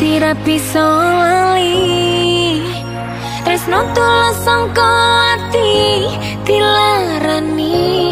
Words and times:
Ganti 0.00 0.16
rapi 0.16 0.56
lali. 0.72 2.64
Tresno 3.44 3.84
tulus 3.92 4.40
sangka 4.48 4.88
ati 5.36 6.08
Dilarani 6.40 8.09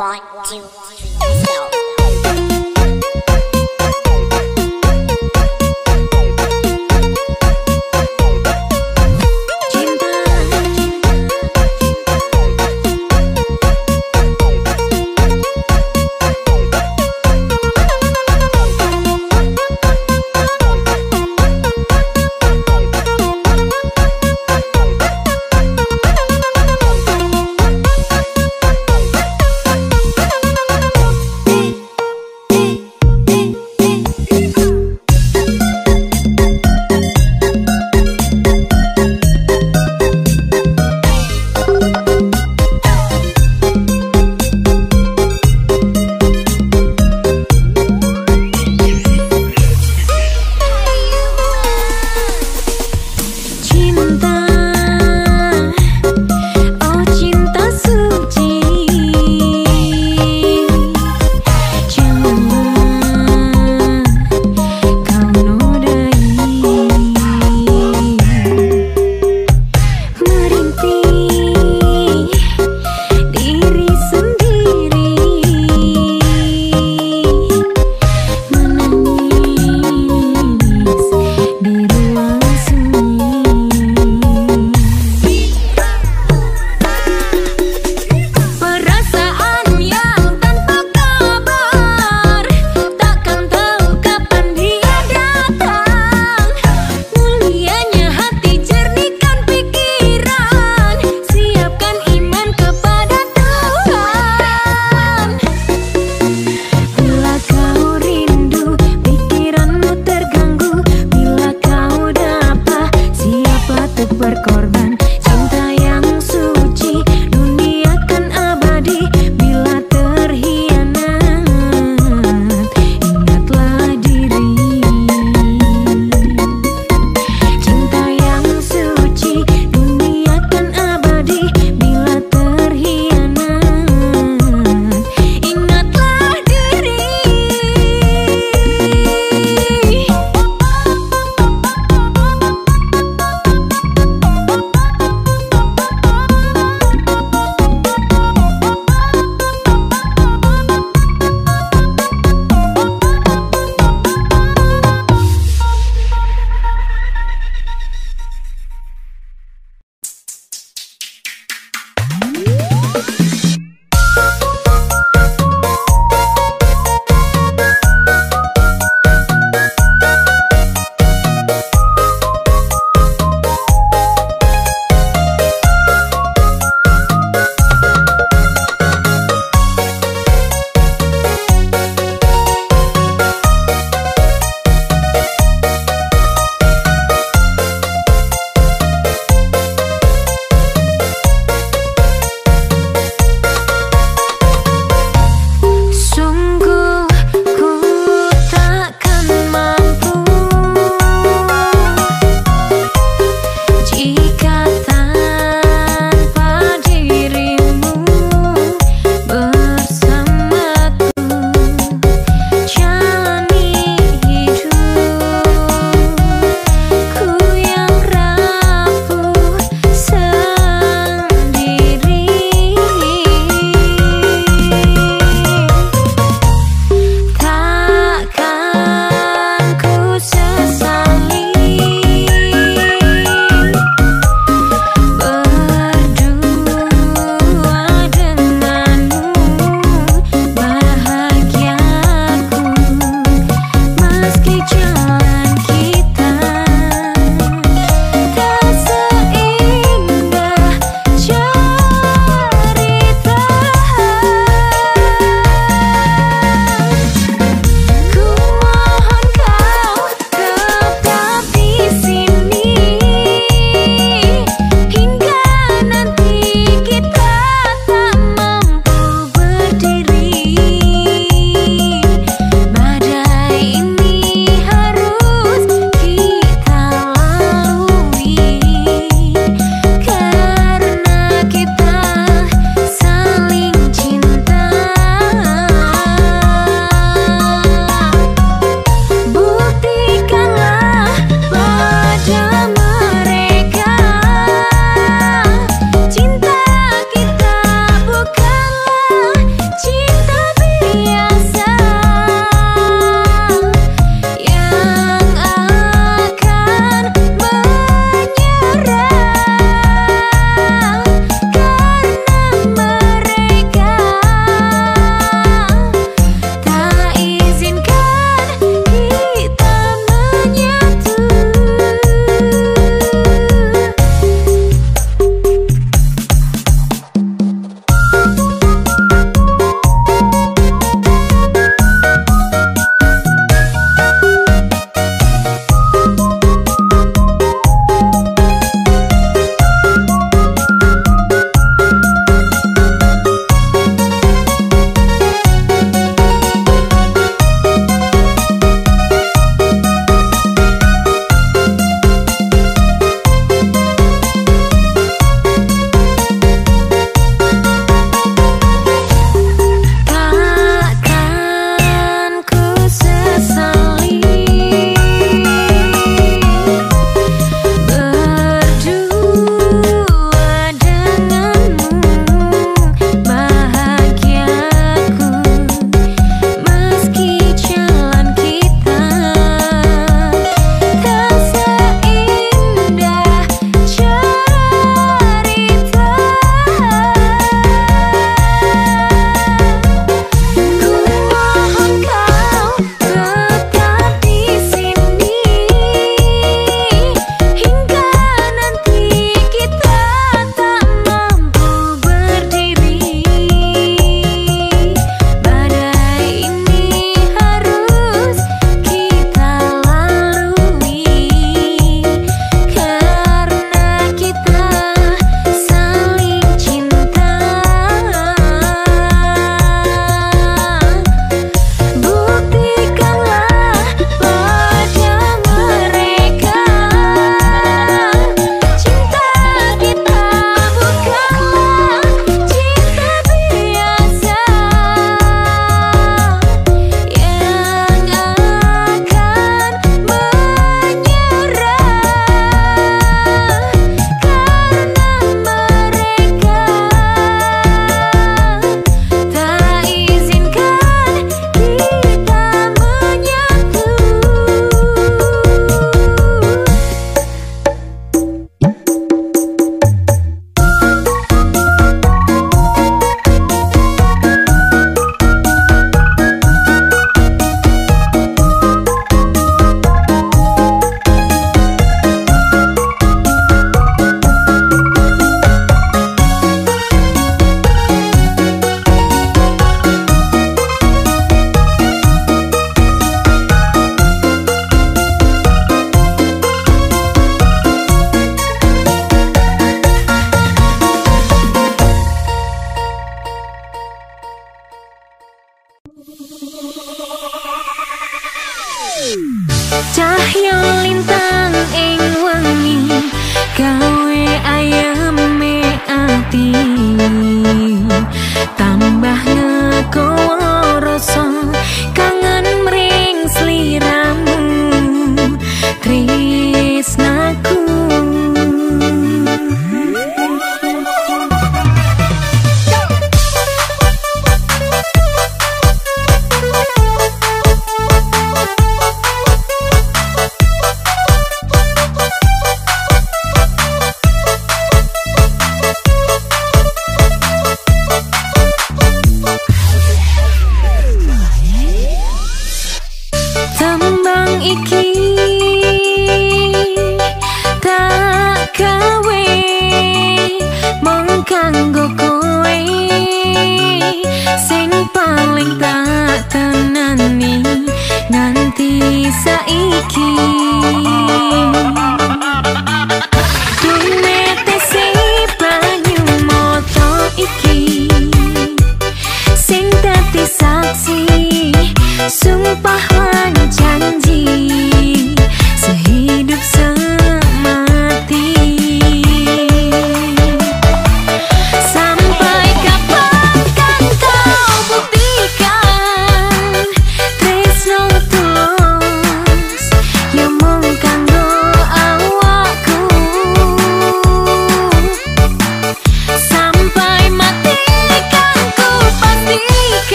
One, 0.00 0.18
two, 0.48 0.62
three, 0.62 1.44
go. 1.44 1.69